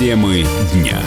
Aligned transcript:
Темы 0.00 0.46
дня. 0.72 1.02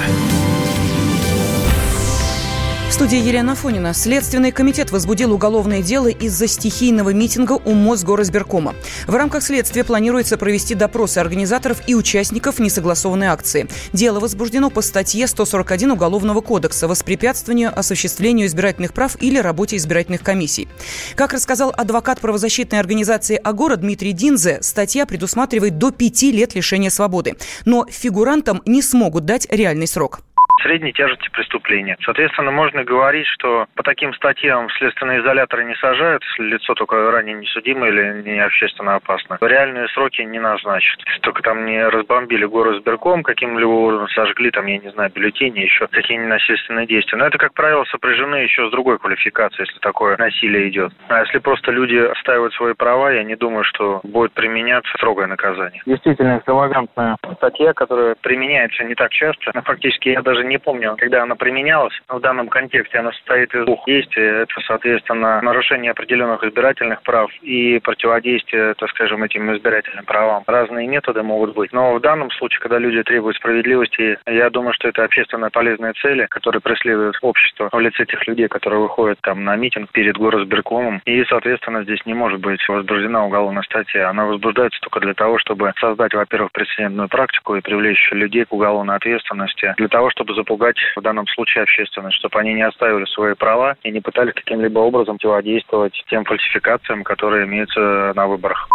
В 2.94 2.96
студии 2.96 3.18
Елена 3.18 3.56
Фонина. 3.56 3.92
Следственный 3.92 4.52
комитет 4.52 4.92
возбудил 4.92 5.34
уголовное 5.34 5.82
дело 5.82 6.10
из-за 6.10 6.46
стихийного 6.46 7.10
митинга 7.10 7.54
у 7.54 7.74
Мосгоризбиркома. 7.74 8.76
В 9.08 9.16
рамках 9.16 9.42
следствия 9.42 9.84
планируется 9.84 10.38
провести 10.38 10.76
допросы 10.76 11.17
организаторов 11.17 11.81
и 11.88 11.96
участников 11.96 12.60
несогласованной 12.60 13.26
акции. 13.26 13.67
Дело 13.94 14.20
возбуждено 14.20 14.70
по 14.70 14.84
статье 14.84 15.26
141 15.26 15.90
Уголовного 15.90 16.41
кодекса 16.41 16.88
«Воспрепятствованию 16.88 17.71
осуществлению 17.76 18.45
избирательных 18.45 18.94
прав 18.94 19.20
или 19.20 19.39
работе 19.39 19.77
избирательных 19.77 20.21
комиссий». 20.21 20.67
Как 21.16 21.34
рассказал 21.34 21.73
адвокат 21.75 22.21
правозащитной 22.21 22.80
организации 22.80 23.41
«Агора» 23.44 23.75
Дмитрий 23.75 24.12
Динзе, 24.12 24.59
статья 24.62 25.07
предусматривает 25.07 25.80
до 25.80 25.89
пяти 25.89 26.31
лет 26.31 26.53
лишения 26.53 26.91
свободы. 26.91 27.38
Но 27.66 27.88
фигурантам 27.89 28.62
не 28.67 28.84
смогут 28.84 29.25
дать 29.25 29.48
реальный 29.49 29.88
срок 29.88 30.21
средней 30.63 30.94
тяжести 30.94 31.30
преступления. 31.30 31.98
Соответственно, 32.03 32.52
можно 32.52 32.84
говорить, 32.84 33.27
что 33.27 33.67
по 33.76 33.84
таким 33.84 34.13
статьям 34.13 34.70
следственные 34.71 35.21
изоляторы 35.21 35.66
не 35.66 35.76
сажают, 35.76 36.23
если 36.23 36.54
лицо 36.54 36.73
только 36.73 37.12
ранее 37.12 37.35
не 37.35 37.45
судимо 37.48 37.88
или 37.88 38.23
не 38.23 38.40
общественно 38.40 38.95
опасно. 38.95 39.38
Реальные 39.41 39.88
сроки 39.90 40.21
не 40.21 40.40
назначат. 40.40 41.02
Если 41.05 41.21
только 41.21 41.44
там 41.44 41.66
не 41.66 41.88
разбомбили 41.88 42.45
город 42.45 42.81
сберком, 42.81 43.23
каким-либо 43.23 43.70
образом 43.70 44.07
сожгли, 44.09 44.52
там, 44.52 44.66
я 44.66 44.80
не 44.80 44.90
знаю, 44.91 45.12
бюллетени, 45.13 45.59
еще 45.59 45.88
какие-нибудь 45.88 46.30
насильственные 46.30 46.88
действия. 46.88 47.18
Но 47.18 47.26
это, 47.26 47.38
как 47.38 47.54
правило, 47.54 47.84
сопряжены 47.85 48.38
еще 48.38 48.68
с 48.68 48.71
другой 48.71 48.98
квалификацией, 48.99 49.68
если 49.68 49.80
такое 49.80 50.18
насилие 50.18 50.70
идет. 50.70 50.93
А 51.09 51.21
если 51.21 51.40
просто 51.40 51.71
люди 51.71 51.98
отстаивают 51.98 52.54
свои 52.54 52.73
права, 52.73 53.12
я 53.12 53.23
не 53.23 53.35
думаю, 53.35 53.63
что 53.66 54.02
будет 54.04 54.34
применяться 54.34 54.91
строгое 54.98 55.27
наказание. 55.27 55.82
Действительно, 55.85 56.38
экстравагантная 56.38 57.18
статья, 57.35 57.74
которая 57.74 58.15
применяется 58.21 58.84
не 58.84 58.96
так 58.96 59.12
часто. 59.12 59.52
Но 59.54 59.62
фактически 59.62 60.09
я 60.09 60.21
даже 60.21 60.43
не 60.43 60.52
не 60.54 60.59
помню, 60.59 60.96
когда 60.99 61.23
она 61.23 61.35
применялась. 61.35 61.99
В 62.07 62.20
данном 62.20 62.48
контексте 62.48 62.99
она 62.99 63.12
состоит 63.12 63.54
из 63.55 63.65
двух 63.65 63.84
действий. 63.87 64.44
Это, 64.44 64.54
соответственно, 64.68 65.42
нарушение 65.42 65.92
определенных 65.92 66.44
избирательных 66.44 67.02
прав 67.02 67.32
и 67.42 67.80
противодействие, 67.80 68.76
так 68.76 68.90
скажем, 68.92 69.24
этим 69.24 69.52
избирательным 69.56 70.06
правам. 70.06 70.44
Разные 70.46 70.88
методы 70.88 71.24
могут 71.24 71.56
быть. 71.56 71.74
Но 71.74 71.96
в 71.96 72.02
данном 72.02 72.30
случае, 72.31 72.59
когда 72.59 72.78
люди 72.78 73.02
требуют 73.02 73.38
справедливости, 73.38 74.20
я 74.28 74.50
думаю, 74.52 74.74
что 74.74 74.90
это 74.90 75.04
общественно 75.04 75.50
полезные 75.50 75.94
цели, 75.94 76.28
которые 76.30 76.62
преследует 76.62 77.16
общество 77.22 77.70
в 77.72 77.80
лице 77.80 78.06
тех 78.06 78.28
людей, 78.28 78.48
которые 78.48 78.81
выходят 78.81 79.18
там 79.22 79.44
на 79.44 79.56
митинг 79.56 79.92
перед 79.92 80.16
горосберкомом. 80.18 81.02
И, 81.06 81.24
соответственно, 81.24 81.84
здесь 81.84 82.06
не 82.06 82.14
может 82.14 82.40
быть 82.42 82.62
возбуждена 82.70 83.26
уголовная 83.26 83.64
статья. 83.64 84.09
Она 84.09 84.26
возбуждается 84.26 84.80
только 84.81 85.00
для 85.00 85.16
того, 85.16 85.40
чтобы 85.40 85.74
создать, 85.80 86.14
во-первых, 86.14 86.52
прецедентную 86.52 87.09
практику 87.09 87.56
и 87.56 87.62
привлечь 87.62 88.12
людей 88.12 88.46
к 88.46 88.54
уголовной 88.54 88.98
ответственности, 88.98 89.74
для 89.78 89.88
того, 89.88 90.12
чтобы 90.12 90.36
запугать 90.44 90.78
в 90.96 91.02
данном 91.02 91.26
случае 91.28 91.64
общественность, 91.64 92.18
чтобы 92.18 92.40
они 92.40 92.54
не 92.54 92.68
оставили 92.68 93.06
свои 93.06 93.34
права 93.34 93.76
и 93.84 93.92
не 93.92 94.02
пытались 94.02 94.34
каким-либо 94.34 94.80
образом 94.80 95.18
противодействовать 95.18 95.94
тем 96.10 96.26
фальсификациям, 96.26 97.04
которые 97.04 97.46
имеются 97.46 98.14
на 98.16 98.28
выборах. 98.28 98.68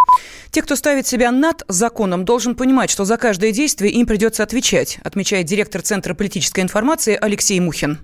Те, 0.50 0.62
кто 0.62 0.76
ставит 0.76 1.06
себя 1.06 1.30
над 1.30 1.62
законом, 1.68 2.24
должен 2.24 2.54
понимать, 2.54 2.90
что 2.90 3.04
за 3.04 3.18
каждое 3.18 3.52
действие 3.52 3.92
им 3.92 4.06
придется 4.06 4.42
отвечать, 4.42 4.98
отмечает 5.04 5.46
директор 5.46 5.82
Центра 5.82 6.14
политической 6.14 6.60
информации 6.60 7.18
Алексей 7.20 7.60
Мухин. 7.60 7.98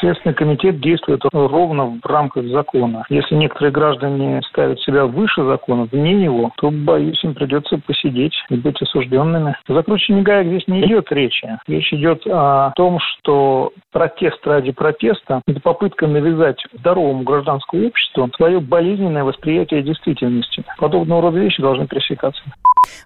Следственный 0.00 0.34
комитет 0.34 0.80
действует 0.80 1.20
ровно 1.32 2.00
в 2.02 2.06
рамках 2.06 2.46
закона. 2.46 3.04
Если 3.10 3.34
некоторые 3.34 3.70
граждане 3.70 4.40
ставят 4.50 4.80
себя 4.80 5.04
выше 5.04 5.44
закона, 5.44 5.86
вне 5.92 6.14
него, 6.14 6.50
то, 6.56 6.70
боюсь, 6.70 7.22
им 7.22 7.34
придется 7.34 7.78
посидеть 7.86 8.32
и 8.48 8.56
быть 8.56 8.80
осужденными. 8.80 9.56
За 9.68 9.74
закручивание 9.74 10.24
гаек 10.24 10.48
здесь 10.48 10.68
не 10.68 10.86
идет 10.86 11.12
речи. 11.12 11.46
Речь 11.66 11.92
идет 11.92 12.22
о 12.26 12.72
том, 12.76 12.98
что 12.98 13.72
протест 13.92 14.46
ради 14.46 14.72
протеста– 14.72 15.42
это 15.46 15.60
попытка 15.60 16.06
навязать 16.06 16.62
здоровому 16.78 17.22
гражданскому 17.22 17.86
обществу 17.88 18.30
свое 18.36 18.60
болезненное 18.60 19.24
восприятие 19.24 19.82
действительности. 19.82 20.64
Подобного 20.78 21.22
рода 21.22 21.38
вещи 21.38 21.60
должны 21.60 21.86
пресекаться. 21.86 22.42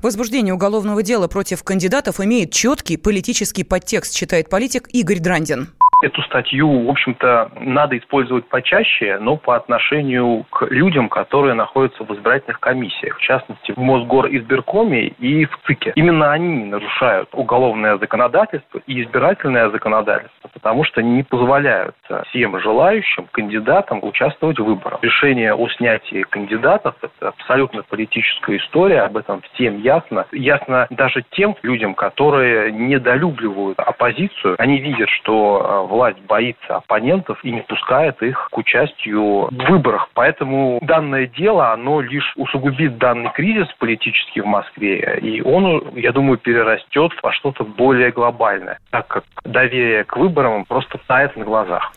Возбуждение 0.00 0.54
уголовного 0.54 1.02
дела 1.02 1.26
против 1.26 1.64
кандидатов 1.64 2.20
имеет 2.20 2.52
четкий 2.52 2.96
политический 2.96 3.64
подтекст, 3.64 4.16
считает 4.16 4.48
политик 4.48 4.88
Игорь 4.92 5.18
Драндин 5.18 5.68
эту 6.04 6.22
статью, 6.22 6.86
в 6.86 6.90
общем-то, 6.90 7.50
надо 7.60 7.96
использовать 7.98 8.48
почаще, 8.48 9.18
но 9.20 9.36
по 9.36 9.56
отношению 9.56 10.44
к 10.50 10.66
людям, 10.66 11.08
которые 11.08 11.54
находятся 11.54 12.04
в 12.04 12.14
избирательных 12.14 12.60
комиссиях, 12.60 13.16
в 13.16 13.20
частности, 13.20 13.72
в 13.72 13.78
Мосгоризбиркоме 13.78 15.08
и 15.08 15.46
в 15.46 15.58
ЦИКе. 15.66 15.92
Именно 15.94 16.32
они 16.32 16.64
нарушают 16.64 17.28
уголовное 17.32 17.96
законодательство 17.98 18.80
и 18.86 19.02
избирательное 19.02 19.70
законодательство, 19.70 20.48
потому 20.52 20.84
что 20.84 21.02
не 21.02 21.22
позволяют 21.22 21.96
всем 22.28 22.58
желающим 22.60 23.26
кандидатам 23.32 24.00
участвовать 24.02 24.58
в 24.58 24.64
выборах. 24.64 24.98
Решение 25.02 25.54
о 25.54 25.68
снятии 25.70 26.22
кандидатов– 26.22 26.94
это 27.02 27.28
абсолютно 27.28 27.82
политическая 27.82 28.56
история, 28.56 29.00
об 29.02 29.16
этом 29.16 29.40
всем 29.52 29.78
ясно. 29.78 30.26
Ясно 30.32 30.86
даже 30.90 31.24
тем 31.30 31.56
людям, 31.62 31.94
которые 31.94 32.72
недолюбливают 32.72 33.78
оппозицию. 33.78 34.56
Они 34.58 34.78
видят, 34.78 35.08
что 35.08 35.86
власть 35.94 36.18
боится 36.26 36.76
оппонентов 36.76 37.38
и 37.44 37.52
не 37.52 37.62
пускает 37.62 38.20
их 38.22 38.48
к 38.50 38.58
участию 38.58 39.48
в 39.50 39.70
выборах. 39.70 40.08
Поэтому 40.14 40.80
данное 40.82 41.26
дело, 41.26 41.72
оно 41.72 42.00
лишь 42.00 42.32
усугубит 42.36 42.98
данный 42.98 43.30
кризис 43.32 43.68
политический 43.78 44.40
в 44.40 44.46
Москве, 44.46 45.18
и 45.22 45.40
он, 45.40 45.96
я 45.96 46.12
думаю, 46.12 46.38
перерастет 46.38 47.12
во 47.22 47.32
что-то 47.32 47.64
более 47.64 48.10
глобальное, 48.10 48.78
так 48.90 49.06
как 49.06 49.24
доверие 49.44 50.04
к 50.04 50.16
выборам 50.16 50.64
просто 50.64 50.98
тает 51.06 51.36
на 51.36 51.44
глазах. 51.44 51.92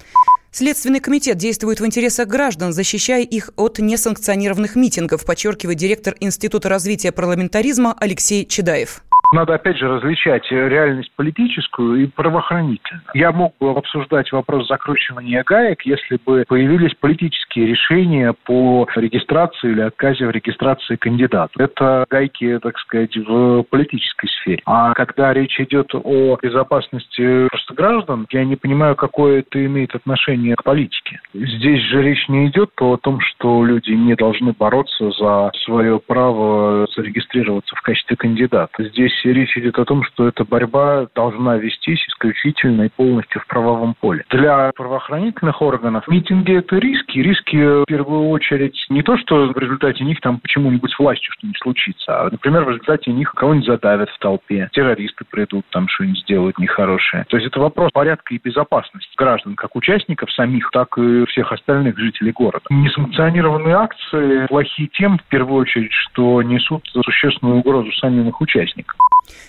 Следственный 0.52 1.00
комитет 1.00 1.38
действует 1.38 1.80
в 1.80 1.86
интересах 1.86 2.28
граждан, 2.28 2.74
защищая 2.74 3.24
их 3.24 3.50
от 3.58 3.80
несанкционированных 3.80 4.76
митингов, 4.76 5.26
подчеркивает 5.26 5.78
директор 5.78 6.16
Института 6.20 6.70
развития 6.70 7.12
парламентаризма 7.12 7.96
Алексей 8.00 8.46
Чедаев. 8.46 9.02
Надо, 9.34 9.56
опять 9.56 9.78
же, 9.78 9.90
различать 9.90 10.50
реальность 10.52 11.12
политическую 11.16 12.04
и 12.04 12.06
правоохранительную. 12.08 13.04
Я 13.14 13.34
мог 13.34 13.54
бы 13.60 13.72
обсуждать 13.72 14.32
вопрос 14.32 14.68
закручивания 14.68 15.44
гаек, 15.44 15.82
если 15.82 16.18
бы 16.26 16.46
появились 16.48 16.94
политические 16.94 17.68
решения 17.68 18.34
по 18.46 18.88
регистрации 18.96 19.72
или 19.72 19.82
отказе 19.82 20.28
в 20.28 20.32
регистрации 20.32 20.96
кандидата. 20.96 21.52
Это 21.58 22.06
гайки, 22.10 22.58
так 22.60 22.78
сказать, 22.80 23.16
в 23.18 23.64
политической 23.64 24.30
сфере. 24.30 24.62
А 24.66 24.94
когда 24.94 25.34
речь 25.34 25.60
идет 25.60 25.94
о 25.94 26.38
безопасности 26.42 27.48
просто 27.50 27.74
граждан, 27.74 28.28
я 28.32 28.46
не 28.46 28.56
понимаю, 28.56 28.96
какое 28.96 29.40
это 29.40 29.66
имеет 29.66 29.94
отношение 29.94 30.56
к 30.56 30.64
политике. 30.64 31.20
Здесь 31.34 31.82
же 31.82 32.02
речь 32.02 32.30
не 32.30 32.48
идет 32.48 32.72
о 32.80 32.96
том, 32.96 33.20
что 33.20 33.66
люди 33.66 33.92
не 33.92 34.16
должны 34.16 34.54
бороться 34.54 35.12
за 35.12 35.52
свое 35.66 36.00
право 36.00 36.88
зарегистрироваться 36.96 37.76
в 37.76 37.82
качестве 37.82 38.16
кандидата. 38.16 38.84
Здесь 38.84 39.17
речь 39.26 39.58
идет 39.58 39.78
о 39.80 39.86
том, 39.86 40.04
что 40.04 40.28
эта 40.28 40.44
борьба 40.44 41.08
должна 41.16 41.58
вестись 41.58 42.06
исключительно 42.08 42.84
и 42.84 42.90
полностью 42.90 43.42
в 43.42 43.48
правовом 43.48 43.96
поле. 44.00 44.26
Для 44.30 44.72
правоохранительных 44.76 45.62
органов 45.62 46.08
митинги– 46.08 46.54
это 46.58 46.78
риски. 46.78 47.20
Риски, 47.20 47.82
в 47.84 47.86
первую 47.86 48.30
очередь, 48.30 48.78
не 48.90 49.04
то, 49.04 49.18
что 49.18 49.48
в 49.48 49.58
результате 49.58 50.04
них 50.04 50.20
там 50.22 50.40
почему-нибудь 50.40 50.92
с 50.92 51.00
властью 51.00 51.32
что-нибудь 51.34 51.60
случится, 51.62 52.22
а, 52.22 52.30
например, 52.32 52.64
в 52.64 52.70
результате 52.70 53.12
них 53.12 53.32
кого-нибудь 53.34 53.68
задавят 53.68 54.10
в 54.10 54.20
толпе, 54.20 54.70
террористы 54.72 55.26
придут, 55.30 55.66
там 55.72 55.88
что-нибудь 55.88 56.20
сделают 56.22 56.58
нехорошее. 56.58 57.26
То 57.30 57.38
есть 57.38 57.48
это 57.48 57.60
вопрос 57.60 57.92
порядка 57.92 58.34
и 58.34 58.40
безопасности 58.44 59.12
граждан, 59.18 59.56
как 59.56 59.76
участников 59.76 60.32
самих, 60.32 60.70
так 60.72 60.98
и 60.98 61.26
всех 61.26 61.52
остальных 61.52 61.98
жителей 61.98 62.32
города. 62.32 62.66
Несанкционированные 62.70 63.76
акции 63.76 64.48
плохие 64.48 64.90
тем, 64.90 65.18
в 65.18 65.24
первую 65.26 65.62
очередь, 65.62 65.92
что 65.92 66.42
несут 66.42 66.88
существенную 66.88 67.58
угрозу 67.58 67.92
самим 67.94 68.30
их 68.30 68.42
участникам. 68.42 68.98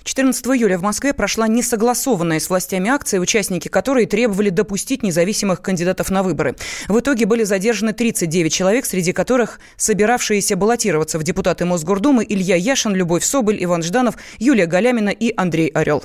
14 0.04 0.46
июля 0.46 0.78
в 0.78 0.82
Москве 0.82 1.12
прошла 1.12 1.48
несогласованная 1.48 2.40
с 2.40 2.48
властями 2.48 2.90
акция, 2.90 3.20
участники 3.20 3.68
которой 3.68 4.06
требовали 4.06 4.48
допустить 4.48 5.02
независимых 5.02 5.60
кандидатов 5.60 6.10
на 6.10 6.22
выборы. 6.22 6.56
В 6.88 6.98
итоге 6.98 7.26
были 7.26 7.44
задержаны 7.44 7.92
39 7.92 8.52
человек, 8.52 8.86
среди 8.86 9.12
которых 9.12 9.60
собиравшиеся 9.76 10.56
баллотироваться 10.56 11.18
в 11.18 11.22
депутаты 11.22 11.64
Мосгордумы 11.64 12.24
Илья 12.28 12.56
Яшин, 12.56 12.94
Любовь 12.94 13.24
Соболь, 13.24 13.62
Иван 13.62 13.82
Жданов, 13.82 14.16
Юлия 14.38 14.66
Галямина 14.66 15.10
и 15.10 15.32
Андрей 15.36 15.68
Орел. 15.68 16.02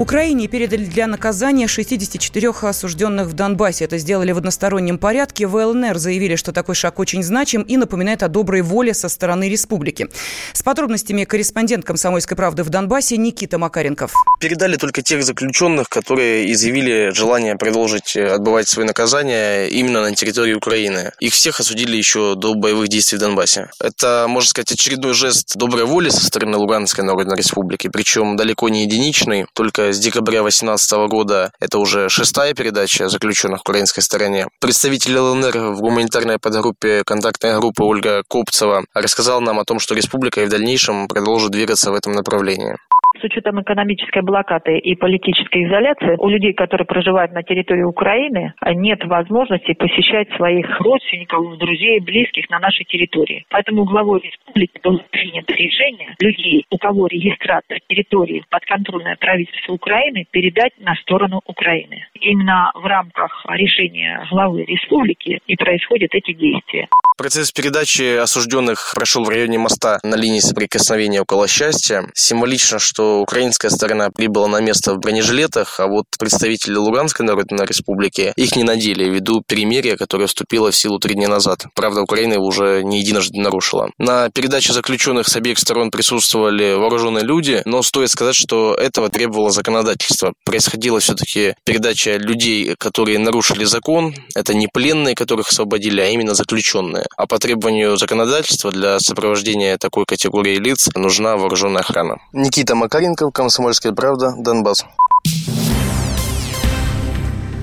Украине 0.00 0.48
передали 0.48 0.86
для 0.86 1.06
наказания 1.06 1.68
64 1.68 2.48
осужденных 2.62 3.26
в 3.26 3.34
Донбассе. 3.34 3.84
Это 3.84 3.98
сделали 3.98 4.32
в 4.32 4.38
одностороннем 4.38 4.96
порядке. 4.96 5.46
В 5.46 5.54
ЛНР 5.56 5.98
заявили, 5.98 6.36
что 6.36 6.52
такой 6.52 6.74
шаг 6.74 6.98
очень 6.98 7.22
значим 7.22 7.60
и 7.60 7.76
напоминает 7.76 8.22
о 8.22 8.28
доброй 8.28 8.62
воле 8.62 8.94
со 8.94 9.10
стороны 9.10 9.50
республики. 9.50 10.08
С 10.54 10.62
подробностями 10.62 11.24
корреспондент 11.24 11.84
«Комсомольской 11.84 12.34
правды» 12.34 12.62
в 12.62 12.70
Донбассе 12.70 13.18
Никита 13.18 13.58
Макаренков. 13.58 14.14
Передали 14.40 14.76
только 14.76 15.02
тех 15.02 15.22
заключенных, 15.22 15.90
которые 15.90 16.50
изъявили 16.50 17.10
желание 17.10 17.56
продолжить 17.56 18.16
э, 18.16 18.26
отбывать 18.26 18.68
свои 18.68 18.86
наказания 18.86 19.66
именно 19.66 20.00
на 20.00 20.14
территории 20.14 20.54
Украины. 20.54 21.12
Их 21.20 21.34
всех 21.34 21.60
осудили 21.60 21.94
еще 21.94 22.36
до 22.36 22.54
боевых 22.54 22.88
действий 22.88 23.18
в 23.18 23.20
Донбассе. 23.20 23.68
Это, 23.78 24.24
можно 24.30 24.48
сказать, 24.48 24.72
очередной 24.72 25.12
жест 25.12 25.56
доброй 25.56 25.84
воли 25.84 26.08
со 26.08 26.24
стороны 26.24 26.56
Луганской 26.56 27.04
Народной 27.04 27.36
Республики, 27.36 27.90
причем 27.92 28.38
далеко 28.38 28.70
не 28.70 28.84
единичный, 28.84 29.44
только 29.52 29.89
с 29.92 29.98
декабря 29.98 30.42
2018 30.42 31.08
года 31.08 31.50
это 31.60 31.78
уже 31.78 32.08
шестая 32.08 32.54
передача 32.54 33.08
заключенных 33.08 33.60
в 33.60 33.62
украинской 33.62 34.00
стороне. 34.00 34.46
Представитель 34.60 35.18
ЛНР 35.18 35.74
в 35.74 35.80
гуманитарной 35.80 36.38
подгруппе 36.38 37.02
контактной 37.04 37.58
группы 37.58 37.82
Ольга 37.82 38.22
Копцева 38.28 38.84
рассказал 38.94 39.40
нам 39.40 39.58
о 39.58 39.64
том, 39.64 39.78
что 39.78 39.94
республика 39.94 40.42
и 40.42 40.46
в 40.46 40.50
дальнейшем 40.50 41.08
продолжит 41.08 41.50
двигаться 41.50 41.90
в 41.90 41.94
этом 41.94 42.12
направлении. 42.12 42.76
С 43.20 43.24
учетом 43.24 43.60
экономической 43.60 44.22
блокады 44.22 44.78
и 44.78 44.94
политической 44.94 45.66
изоляции, 45.66 46.16
у 46.18 46.28
людей, 46.28 46.54
которые 46.54 46.86
проживают 46.86 47.32
на 47.32 47.42
территории 47.42 47.82
Украины, 47.82 48.54
нет 48.66 49.04
возможности 49.04 49.74
посещать 49.74 50.28
своих 50.36 50.80
родственников, 50.80 51.58
друзей, 51.58 52.00
близких 52.00 52.48
на 52.48 52.58
нашей 52.60 52.84
территории. 52.86 53.44
Поэтому 53.50 53.84
главой 53.84 54.20
республики 54.20 54.80
было 54.82 55.02
принято 55.10 55.52
решение 55.52 56.14
людей, 56.18 56.64
у 56.70 56.78
кого 56.78 57.08
регистрация 57.08 57.80
территории 57.88 58.44
подконтрольное 58.48 59.16
правительство 59.16 59.74
Украины, 59.80 60.26
передать 60.30 60.72
на 60.78 60.94
сторону 60.96 61.40
Украины. 61.46 62.06
Именно 62.20 62.70
в 62.74 62.84
рамках 62.84 63.46
решения 63.48 64.26
главы 64.30 64.64
республики 64.64 65.40
и 65.46 65.56
происходят 65.56 66.14
эти 66.14 66.32
действия. 66.34 66.88
Процесс 67.20 67.52
передачи 67.52 68.16
осужденных 68.16 68.92
прошел 68.94 69.24
в 69.24 69.28
районе 69.28 69.58
моста 69.58 69.98
на 70.02 70.14
линии 70.14 70.40
соприкосновения 70.40 71.20
около 71.20 71.46
счастья. 71.48 72.10
Символично, 72.14 72.78
что 72.78 73.20
украинская 73.20 73.70
сторона 73.70 74.08
прибыла 74.08 74.46
на 74.48 74.58
место 74.60 74.94
в 74.94 75.00
бронежилетах, 75.00 75.80
а 75.80 75.86
вот 75.86 76.06
представители 76.18 76.76
Луганской 76.76 77.26
Народной 77.26 77.66
Республики 77.66 78.32
их 78.36 78.56
не 78.56 78.64
надели 78.64 79.04
ввиду 79.04 79.42
перемирия, 79.46 79.98
которое 79.98 80.28
вступило 80.28 80.70
в 80.70 80.74
силу 80.74 80.98
три 80.98 81.12
дня 81.12 81.28
назад. 81.28 81.66
Правда, 81.74 82.00
Украина 82.00 82.32
его 82.32 82.46
уже 82.46 82.82
не 82.84 83.00
единожды 83.00 83.38
нарушила. 83.38 83.90
На 83.98 84.30
передаче 84.30 84.72
заключенных 84.72 85.28
с 85.28 85.36
обеих 85.36 85.58
сторон 85.58 85.90
присутствовали 85.90 86.72
вооруженные 86.72 87.22
люди, 87.22 87.60
но 87.66 87.82
стоит 87.82 88.08
сказать, 88.08 88.34
что 88.34 88.74
этого 88.74 89.10
требовало 89.10 89.50
законодательство. 89.50 90.32
Происходила 90.46 91.00
все-таки 91.00 91.52
передача 91.66 92.16
людей, 92.16 92.76
которые 92.78 93.18
нарушили 93.18 93.64
закон. 93.64 94.14
Это 94.34 94.54
не 94.54 94.68
пленные, 94.68 95.14
которых 95.14 95.50
освободили, 95.50 96.00
а 96.00 96.06
именно 96.06 96.32
заключенные. 96.32 97.04
А 97.16 97.26
по 97.26 97.38
требованию 97.38 97.96
законодательства 97.96 98.70
для 98.70 98.98
сопровождения 98.98 99.76
такой 99.78 100.04
категории 100.06 100.56
лиц 100.56 100.88
нужна 100.94 101.36
вооруженная 101.36 101.82
охрана. 101.82 102.18
Никита 102.32 102.74
Макаренков, 102.74 103.32
Комсомольская 103.32 103.92
правда, 103.92 104.34
Донбасс. 104.38 104.84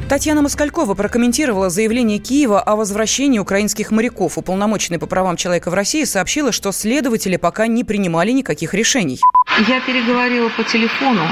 Татьяна 0.09 0.41
Москалькова 0.41 0.93
прокомментировала 0.93 1.69
заявление 1.69 2.17
Киева 2.17 2.61
о 2.61 2.77
возвращении 2.77 3.39
украинских 3.39 3.91
моряков. 3.91 4.37
Уполномоченный 4.37 4.99
по 4.99 5.05
правам 5.05 5.35
человека 5.35 5.69
в 5.69 5.73
России 5.73 6.05
сообщила, 6.05 6.53
что 6.53 6.71
следователи 6.71 7.35
пока 7.35 7.67
не 7.67 7.83
принимали 7.83 8.31
никаких 8.31 8.73
решений. 8.73 9.19
Я 9.67 9.81
переговорила 9.81 10.49
по 10.55 10.63
телефону 10.63 11.23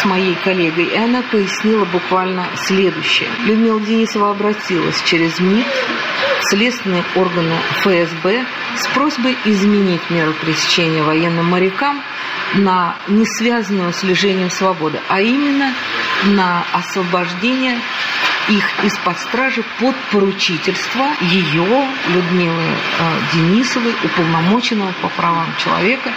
с 0.00 0.04
моей 0.04 0.34
коллегой, 0.42 0.86
и 0.86 0.96
она 0.96 1.22
пояснила 1.30 1.84
буквально 1.84 2.46
следующее. 2.66 3.28
Людмила 3.44 3.78
Денисова 3.80 4.32
обратилась 4.32 5.00
через 5.04 5.38
МИД 5.38 5.66
следственные 6.48 7.04
органы 7.16 7.54
ФСБ 7.80 8.44
с 8.76 8.86
просьбой 8.88 9.36
изменить 9.44 10.10
меру 10.10 10.32
пресечения 10.34 11.02
военным 11.02 11.46
морякам 11.46 12.02
на 12.54 12.96
не 13.08 13.24
связанную 13.24 13.92
с 13.92 14.02
лишением 14.02 14.50
свободы, 14.50 15.00
а 15.08 15.20
именно 15.20 15.72
на 16.24 16.64
освобождение 16.72 17.78
их 18.48 18.84
из-под 18.84 19.18
стражи 19.18 19.64
под 19.80 19.94
поручительство 20.12 21.06
ее, 21.22 21.86
Людмилы 22.08 22.62
э, 22.62 23.18
Денисовой, 23.32 23.94
уполномоченного 24.04 24.92
по 25.00 25.08
правам 25.08 25.48
человека 25.58 26.12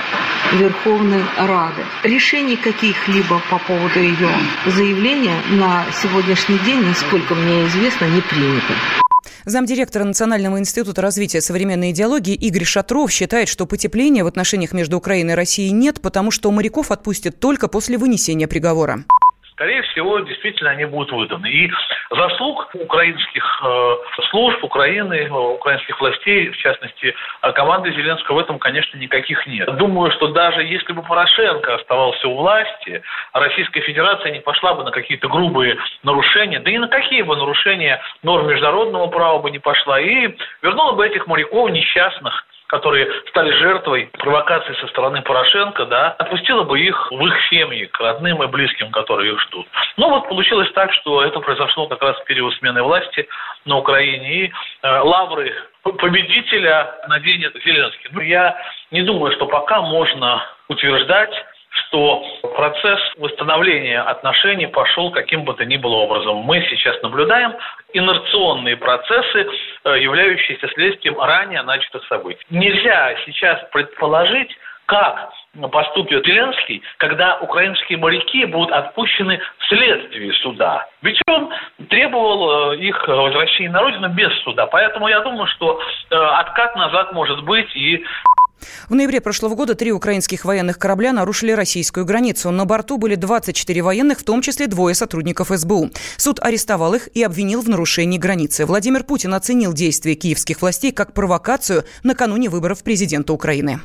Верховной 0.54 1.24
Рады. 1.38 1.86
Решений 2.04 2.58
каких-либо 2.58 3.42
по 3.50 3.58
поводу 3.60 4.00
ее 4.00 4.30
заявления 4.66 5.42
на 5.52 5.86
сегодняшний 5.94 6.58
день, 6.60 6.84
насколько 6.86 7.34
мне 7.34 7.66
известно, 7.66 8.06
не 8.06 8.22
принято. 8.22 8.74
Замдиректора 9.48 10.04
Национального 10.04 10.60
института 10.60 11.02
развития 11.02 11.40
современной 11.40 11.92
идеологии 11.92 12.36
Игорь 12.36 12.66
Шатров 12.66 13.10
считает, 13.10 13.48
что 13.48 13.66
потепления 13.66 14.26
в 14.26 14.28
отношениях 14.28 14.74
между 14.74 14.98
Украиной 14.98 15.32
и 15.32 15.36
Россией 15.38 15.72
нет, 15.72 16.02
потому 16.02 16.32
что 16.32 16.52
моряков 16.52 16.92
отпустят 16.92 17.40
только 17.40 17.70
после 17.70 17.98
вынесения 17.98 18.50
приговора 18.50 19.06
скорее 19.57 19.81
всего, 19.81 20.19
действительно 20.19 20.69
они 20.69 20.86
будут 20.86 21.12
выданы. 21.12 21.48
И 21.48 21.71
заслуг 22.12 22.69
украинских 22.75 23.62
э, 23.65 23.95
служб, 24.30 24.63
Украины, 24.63 25.15
э, 25.15 25.30
украинских 25.31 26.00
властей, 26.00 26.50
в 26.50 26.57
частности, 26.57 27.15
э, 27.42 27.51
команды 27.54 27.92
Зеленского 27.92 28.36
в 28.36 28.39
этом, 28.39 28.59
конечно, 28.59 28.98
никаких 29.00 29.48
нет. 29.48 29.75
Думаю, 29.77 30.12
что 30.12 30.27
даже 30.27 30.62
если 30.62 30.94
бы 30.94 31.01
Порошенко 31.01 31.74
оставался 31.74 32.27
у 32.27 32.36
власти, 32.36 33.01
Российская 33.33 33.81
Федерация 33.81 34.31
не 34.31 34.42
пошла 34.42 34.75
бы 34.75 34.83
на 34.83 34.92
какие-то 34.92 35.27
грубые 35.27 35.75
нарушения, 36.04 36.59
да 36.59 36.69
и 36.69 36.77
на 36.77 36.88
какие 36.88 37.24
бы 37.24 37.36
нарушения 37.36 38.00
норм 38.21 38.48
международного 38.48 39.07
права 39.07 39.39
бы 39.39 39.50
не 39.50 39.59
пошла, 39.59 40.00
и 40.00 40.36
вернула 40.62 40.92
бы 40.92 41.07
этих 41.07 41.25
моряков 41.25 41.71
несчастных 41.71 42.45
которые 42.68 43.08
стали 43.30 43.52
жертвой 43.52 44.10
провокации 44.19 44.74
со 44.81 44.88
стороны 44.88 45.22
Порошенко, 45.22 45.86
да, 45.86 46.10
отпустила 46.19 46.64
бы 46.64 46.80
их 46.80 47.12
в 47.12 47.25
их 47.25 47.34
семьи, 47.50 47.86
к 47.86 48.00
родным 48.00 48.44
и 48.44 48.48
близким, 48.48 48.92
которые 48.92 49.34
их 49.34 49.42
ждут. 49.42 49.66
Но 49.96 50.10
вот 50.10 50.28
получилось 50.28 50.72
так, 50.74 50.92
что 50.94 51.24
это 51.24 51.40
произошло 51.40 51.88
как 51.88 52.02
раз 52.02 52.18
в 52.19 52.25
период 52.25 52.54
смены 52.56 52.84
власти 52.84 53.28
на 53.66 53.78
Украине, 53.78 54.46
и 54.46 54.52
э, 54.84 55.00
лавры 55.00 55.54
победителя 55.84 56.96
наденет 57.08 57.54
Зеленский. 57.64 58.10
Ну, 58.12 58.22
я 58.22 58.58
не 58.92 59.02
думаю, 59.02 59.34
что 59.34 59.46
пока 59.46 59.81
можно 59.81 60.44
утверждать, 60.68 61.31
что 61.86 62.24
процесс 62.56 63.00
восстановления 63.18 64.02
отношений 64.02 64.68
пошел 64.68 65.12
каким 65.12 65.44
бы 65.44 65.54
то 65.54 65.66
ни 65.66 65.78
было 65.78 65.96
образом. 65.96 66.38
Мы 66.38 66.66
сейчас 66.70 67.02
наблюдаем 67.02 67.54
инерционные 67.94 68.78
процессы, 68.78 69.48
э, 69.84 70.00
являющиеся 70.00 70.68
следствием 70.70 71.20
ранее 71.20 71.62
начатых 71.64 72.06
событий. 72.08 72.42
Нельзя 72.50 73.16
сейчас 73.26 73.60
предположить, 73.72 74.56
как 74.86 75.32
поступит 75.72 76.26
Зеленский, 76.26 76.82
когда 76.98 77.38
украинские 77.40 77.98
моряки 77.98 78.46
будут 78.46 78.72
отпущены 78.72 79.40
вследствие 79.60 80.32
суда. 80.34 80.88
Ведь 81.02 81.20
он 81.28 81.52
требовал 81.90 82.74
э, 82.74 82.78
их 82.78 83.08
возвращения 83.08 83.70
на 83.70 83.82
родину 83.82 84.10
без 84.10 84.34
суда. 84.44 84.66
Поэтому 84.68 85.08
я 85.08 85.20
думаю, 85.22 85.48
что 85.48 85.80
э, 86.10 86.16
откат 86.16 86.76
назад 86.76 87.12
может 87.12 87.44
быть 87.44 87.76
и 87.76 88.06
в 88.90 88.95
ноябре 88.95 89.21
прошлого 89.21 89.56
года 89.56 89.76
три 89.76 89.92
украинских 89.92 90.45
военных 90.45 90.78
корабля 90.80 91.14
нарушили 91.14 91.52
российскую 91.52 92.06
границу. 92.06 92.52
На 92.52 92.66
борту 92.66 92.97
были 92.97 93.16
24 93.16 93.81
военных, 93.81 94.19
в 94.19 94.23
том 94.23 94.42
числе 94.42 94.68
двое 94.68 94.95
сотрудников 94.95 95.52
СБУ. 95.54 95.92
Суд 96.18 96.40
арестовал 96.42 96.94
их 96.94 97.07
и 97.14 97.23
обвинил 97.23 97.61
в 97.61 97.69
нарушении 97.69 98.18
границы. 98.18 98.66
Владимир 98.66 99.04
Путин 99.04 99.33
оценил 99.33 99.73
действия 99.73 100.16
киевских 100.16 100.61
властей 100.61 100.92
как 100.92 101.14
провокацию 101.14 101.85
накануне 102.04 102.49
выборов 102.49 102.83
президента 102.83 103.33
Украины. 103.33 103.80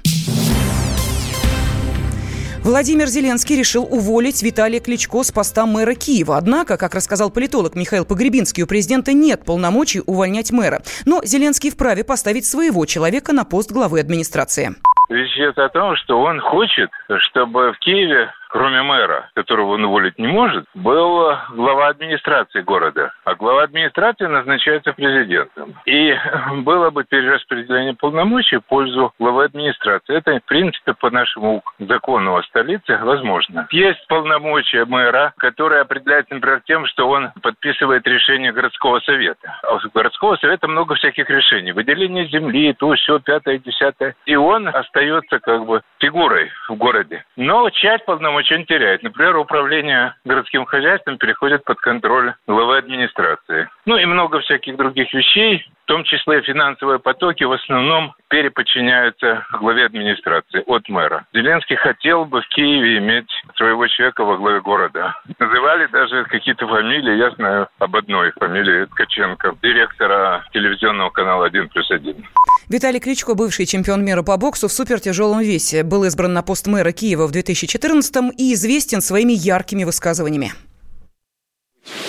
Владимир 2.64 3.06
Зеленский 3.06 3.58
решил 3.58 3.82
уволить 3.82 4.40
Виталия 4.40 4.78
Кличко 4.78 5.24
с 5.24 5.32
поста 5.32 5.66
мэра 5.66 5.94
Киева. 5.94 6.36
Однако, 6.36 6.78
как 6.78 6.94
рассказал 6.94 7.28
политолог 7.28 7.74
Михаил 7.74 8.04
Погребинский, 8.04 8.62
у 8.62 8.68
президента 8.68 9.12
нет 9.12 9.44
полномочий 9.44 10.00
увольнять 10.06 10.52
мэра. 10.52 10.80
Но 11.04 11.20
Зеленский 11.24 11.70
вправе 11.70 12.04
поставить 12.04 12.46
своего 12.46 12.86
человека 12.86 13.32
на 13.32 13.44
пост 13.44 13.72
главы 13.72 13.98
администрации. 13.98 14.76
Речь 15.08 15.36
идет 15.36 15.58
о 15.58 15.68
том, 15.70 15.96
что 15.96 16.20
он 16.20 16.38
хочет, 16.38 16.90
чтобы 17.30 17.72
в 17.72 17.78
Киеве 17.80 18.30
кроме 18.52 18.82
мэра, 18.82 19.30
которого 19.34 19.74
он 19.74 19.84
уволить 19.84 20.18
не 20.18 20.26
может, 20.26 20.66
был 20.74 21.34
глава 21.50 21.88
администрации 21.88 22.60
города. 22.60 23.12
А 23.24 23.34
глава 23.34 23.62
администрации 23.62 24.26
назначается 24.26 24.92
президентом. 24.92 25.74
И 25.86 26.14
было 26.58 26.90
бы 26.90 27.04
перераспределение 27.04 27.94
полномочий 27.94 28.58
в 28.58 28.64
пользу 28.66 29.12
главы 29.18 29.44
администрации. 29.44 30.16
Это, 30.16 30.38
в 30.38 30.44
принципе, 30.44 30.92
по 30.92 31.10
нашему 31.10 31.62
закону 31.78 32.36
о 32.36 32.42
столице 32.42 32.98
возможно. 32.98 33.66
Есть 33.70 34.06
полномочия 34.06 34.84
мэра, 34.84 35.32
которые 35.38 35.80
определяются, 35.80 36.34
например, 36.34 36.60
тем, 36.66 36.86
что 36.86 37.08
он 37.08 37.30
подписывает 37.40 38.06
решение 38.06 38.52
городского 38.52 39.00
совета. 39.00 39.58
А 39.62 39.76
у 39.76 39.78
городского 39.94 40.36
совета 40.36 40.68
много 40.68 40.94
всяких 40.96 41.28
решений. 41.30 41.72
Выделение 41.72 42.26
земли, 42.26 42.74
то, 42.74 42.92
все, 42.94 43.18
пятое, 43.18 43.58
десятое. 43.58 44.14
И 44.26 44.36
он 44.36 44.68
остается 44.68 45.38
как 45.38 45.64
бы 45.64 45.80
фигурой 46.00 46.50
в 46.68 46.74
городе. 46.74 47.24
Но 47.36 47.70
часть 47.70 48.04
полномочий 48.04 48.41
полномочий 48.42 48.66
теряет. 48.66 49.02
Например, 49.02 49.36
управление 49.36 50.14
городским 50.24 50.64
хозяйством 50.64 51.18
переходит 51.18 51.64
под 51.64 51.78
контроль 51.78 52.34
главы 52.46 52.78
администрации. 52.78 53.68
Ну 53.86 53.96
и 53.96 54.04
много 54.04 54.40
всяких 54.40 54.76
других 54.76 55.12
вещей, 55.12 55.64
в 55.84 55.86
том 55.86 56.04
числе 56.04 56.42
финансовые 56.42 56.98
потоки 56.98 57.44
в 57.44 57.52
основном 57.52 58.14
переподчиняются 58.28 59.44
главе 59.60 59.86
администрации 59.86 60.62
от 60.66 60.88
мэра. 60.88 61.26
Зеленский 61.34 61.76
хотел 61.76 62.24
бы 62.24 62.40
в 62.40 62.48
Киеве 62.48 62.98
иметь 62.98 63.28
своего 63.56 63.86
человека 63.88 64.24
во 64.24 64.36
главе 64.36 64.60
города. 64.60 65.14
Называли 65.38 65.86
даже 65.86 66.24
какие-то 66.24 66.66
фамилии, 66.66 67.16
я 67.16 67.30
знаю 67.32 67.68
об 67.78 67.96
одной 67.96 68.32
фамилии 68.32 68.86
Ткаченко, 68.86 69.56
директора 69.62 70.44
телевизионного 70.52 71.10
канала 71.10 71.48
«1 71.48 71.68
плюс 71.68 71.90
1». 71.90 72.24
Виталий 72.68 73.00
Кличко, 73.00 73.34
бывший 73.34 73.66
чемпион 73.66 74.04
мира 74.04 74.22
по 74.22 74.36
боксу 74.38 74.68
в 74.68 74.72
супертяжелом 74.72 75.40
весе, 75.40 75.82
был 75.82 76.04
избран 76.04 76.32
на 76.32 76.42
пост 76.42 76.66
мэра 76.66 76.92
Киева 76.92 77.26
в 77.26 77.32
2014-м 77.32 78.31
и 78.36 78.54
известен 78.54 79.00
своими 79.00 79.32
яркими 79.32 79.84
высказываниями 79.84 80.52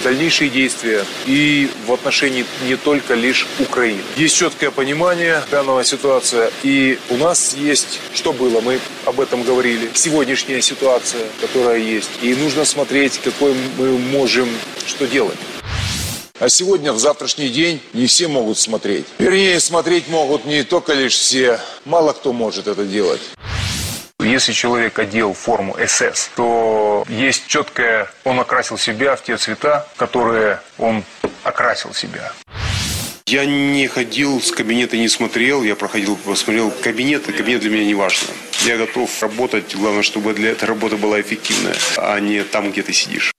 дальнейшие 0.04 0.50
действия 0.50 1.06
и 1.26 1.70
в 1.88 1.94
отношении 1.94 2.46
не 2.68 2.76
только 2.76 3.16
лишь 3.16 3.48
Украины. 3.60 4.02
Есть 4.18 4.36
четкое 4.36 4.70
понимание 4.70 5.42
данного 5.50 5.84
ситуации, 5.84 6.50
и 6.62 7.00
у 7.10 7.18
нас 7.18 7.56
есть, 7.56 8.00
что 8.14 8.34
было, 8.34 8.62
мы 8.62 8.80
об 9.06 9.20
этом 9.20 9.44
говорили, 9.44 9.90
сегодняшняя 9.94 10.62
ситуация, 10.62 11.26
которая 11.42 11.80
есть, 11.80 12.10
и 12.22 12.36
нужно 12.36 12.66
смотреть, 12.66 13.20
какой 13.24 13.56
мы 13.78 13.98
можем, 13.98 14.50
что 14.86 15.08
делать. 15.08 15.38
А 16.40 16.50
сегодня, 16.50 16.92
в 16.92 17.00
завтрашний 17.00 17.48
день, 17.48 17.80
не 17.94 18.06
все 18.06 18.28
могут 18.28 18.58
смотреть. 18.58 19.06
Вернее, 19.18 19.60
смотреть 19.60 20.10
могут 20.10 20.46
не 20.46 20.64
только 20.64 20.94
лишь 20.94 21.14
все. 21.14 21.60
Мало 21.86 22.12
кто 22.12 22.34
может 22.34 22.68
это 22.68 22.84
делать. 22.84 23.22
Если 24.24 24.54
человек 24.54 24.98
одел 25.00 25.34
форму 25.34 25.76
СС, 25.86 26.30
то 26.36 27.04
есть 27.10 27.46
четкое, 27.48 28.10
он 28.24 28.40
окрасил 28.40 28.78
себя 28.78 29.18
в 29.18 29.24
те 29.24 29.36
цвета, 29.36 29.86
которые 29.98 30.62
он 30.78 31.04
окрасил 31.44 31.94
себя. 31.94 32.32
Я 33.26 33.46
не 33.46 33.88
ходил 33.88 34.42
с 34.42 34.52
кабинета, 34.52 34.96
не 34.96 35.10
смотрел. 35.10 35.64
Я 35.64 35.76
проходил, 35.76 36.16
посмотрел 36.16 36.72
кабинет. 36.72 37.26
Кабинет 37.26 37.62
для 37.62 37.70
меня 37.70 37.86
не 37.86 37.96
важно. 37.96 38.30
Я 38.66 38.78
готов 38.78 39.10
работать. 39.22 39.76
Главное, 39.76 40.04
чтобы 40.04 40.34
для 40.34 40.52
этой 40.52 40.66
работы 40.66 40.96
была 40.96 41.20
эффективная, 41.20 41.76
а 41.98 42.18
не 42.20 42.44
там, 42.44 42.72
где 42.72 42.82
ты 42.82 42.94
сидишь 42.94 43.34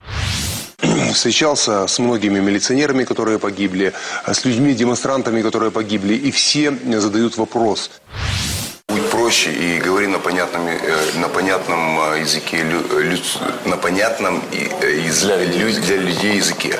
встречался 1.13 1.87
с 1.87 1.97
многими 1.99 2.39
милиционерами, 2.39 3.05
которые 3.05 3.39
погибли, 3.39 3.93
с 4.27 4.43
людьми, 4.43 4.73
демонстрантами, 4.73 5.41
которые 5.41 5.71
погибли, 5.71 6.13
и 6.13 6.29
все 6.29 6.71
задают 6.99 7.37
вопрос– 7.37 7.89
проще 9.35 9.51
и 9.51 9.79
говори 9.79 10.07
на 10.07 10.19
понятном, 10.19 10.67
э, 10.67 10.77
на 11.15 11.27
понятном 11.27 11.99
э, 12.13 12.21
языке, 12.21 12.63
на 13.65 13.77
понятном 13.77 14.41
из, 14.49 15.21
для, 15.21 15.37
для 15.37 15.97
людей 15.97 16.37
языке. 16.37 16.79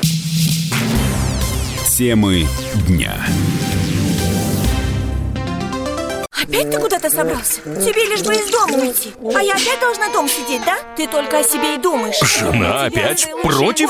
Темы 1.98 2.48
дня. 2.88 3.26
Опять 6.32 6.72
ты 6.72 6.78
куда-то 6.78 7.10
собрался? 7.10 7.62
Тебе 7.62 8.06
лишь 8.06 8.22
бы 8.22 8.34
из 8.34 8.50
дома 8.52 8.78
уйти 8.78 9.12
А 9.36 9.42
я 9.42 9.54
опять 9.56 9.80
должна 9.80 10.10
дома 10.10 10.30
сидеть, 10.30 10.62
да? 10.66 10.78
Ты 10.96 11.08
только 11.08 11.40
о 11.40 11.44
себе 11.44 11.76
и 11.76 11.78
думаешь 11.78 12.20
Жена 12.22 12.86
опять 12.86 13.28
против? 13.42 13.90